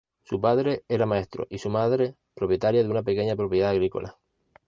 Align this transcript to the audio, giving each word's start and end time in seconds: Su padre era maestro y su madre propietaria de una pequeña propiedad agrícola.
Su 0.23 0.41
padre 0.41 0.83
era 0.89 1.05
maestro 1.05 1.45
y 1.47 1.59
su 1.59 1.69
madre 1.69 2.15
propietaria 2.33 2.81
de 2.81 2.89
una 2.89 3.03
pequeña 3.03 3.35
propiedad 3.35 3.69
agrícola. 3.69 4.17